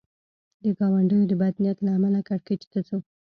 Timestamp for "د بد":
1.29-1.55